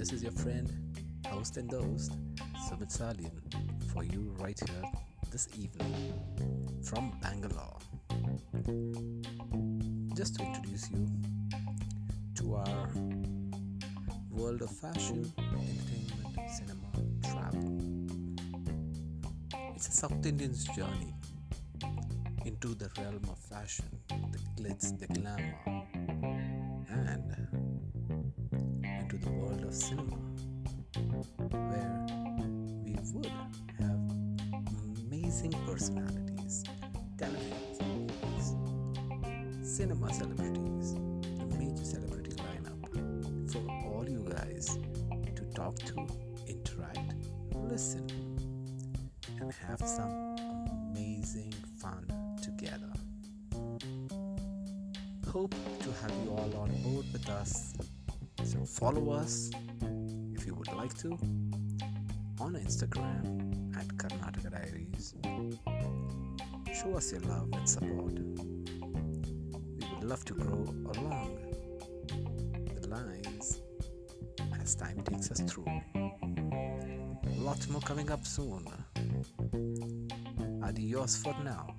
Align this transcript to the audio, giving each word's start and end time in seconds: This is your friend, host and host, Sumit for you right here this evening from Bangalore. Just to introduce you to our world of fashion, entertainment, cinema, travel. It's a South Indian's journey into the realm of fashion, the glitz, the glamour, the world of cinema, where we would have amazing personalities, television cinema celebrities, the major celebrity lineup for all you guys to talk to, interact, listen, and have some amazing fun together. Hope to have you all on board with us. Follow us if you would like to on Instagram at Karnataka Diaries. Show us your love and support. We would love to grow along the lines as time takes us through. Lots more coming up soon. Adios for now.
This 0.00 0.14
is 0.14 0.22
your 0.22 0.32
friend, 0.32 0.66
host 1.26 1.58
and 1.58 1.70
host, 1.70 2.12
Sumit 2.66 2.90
for 3.92 4.02
you 4.02 4.34
right 4.38 4.58
here 4.66 4.82
this 5.30 5.46
evening 5.58 6.14
from 6.82 7.12
Bangalore. 7.20 7.76
Just 10.16 10.36
to 10.36 10.42
introduce 10.42 10.90
you 10.90 11.06
to 12.36 12.54
our 12.54 12.88
world 14.30 14.62
of 14.62 14.70
fashion, 14.70 15.30
entertainment, 15.36 16.50
cinema, 16.50 16.90
travel. 17.30 17.78
It's 19.76 19.88
a 19.88 19.92
South 19.92 20.24
Indian's 20.24 20.64
journey 20.64 21.12
into 22.46 22.68
the 22.68 22.88
realm 22.96 23.20
of 23.28 23.36
fashion, 23.38 23.84
the 24.08 24.38
glitz, 24.56 24.98
the 24.98 25.08
glamour, 25.08 25.82
the 29.20 29.30
world 29.30 29.62
of 29.64 29.74
cinema, 29.74 30.16
where 31.50 32.06
we 32.84 32.96
would 33.12 33.32
have 33.78 34.00
amazing 35.06 35.52
personalities, 35.66 36.64
television 37.18 37.60
cinema 39.80 40.12
celebrities, 40.12 40.94
the 41.38 41.56
major 41.58 41.84
celebrity 41.84 42.32
lineup 42.32 43.50
for 43.50 43.94
all 43.94 44.06
you 44.06 44.22
guys 44.28 44.78
to 45.34 45.42
talk 45.54 45.74
to, 45.76 46.06
interact, 46.46 47.14
listen, 47.54 48.06
and 49.40 49.52
have 49.66 49.80
some 49.80 50.36
amazing 50.92 51.54
fun 51.78 52.04
together. 52.42 52.92
Hope 55.28 55.54
to 55.78 55.92
have 56.02 56.12
you 56.24 56.30
all 56.32 56.52
on 56.60 56.70
board 56.82 57.06
with 57.12 57.28
us. 57.30 57.72
Follow 58.66 59.10
us 59.12 59.50
if 60.34 60.46
you 60.46 60.54
would 60.54 60.72
like 60.72 60.94
to 60.98 61.12
on 62.40 62.54
Instagram 62.54 63.76
at 63.76 63.86
Karnataka 63.96 64.50
Diaries. 64.50 65.14
Show 66.74 66.96
us 66.96 67.12
your 67.12 67.20
love 67.22 67.48
and 67.52 67.68
support. 67.68 68.14
We 68.14 69.86
would 69.94 70.04
love 70.04 70.24
to 70.24 70.34
grow 70.34 70.64
along 70.94 71.38
the 72.80 72.88
lines 72.88 73.60
as 74.60 74.74
time 74.74 75.00
takes 75.02 75.30
us 75.30 75.40
through. 75.40 75.66
Lots 77.38 77.68
more 77.68 77.82
coming 77.82 78.10
up 78.10 78.26
soon. 78.26 78.66
Adios 80.62 81.16
for 81.16 81.34
now. 81.44 81.74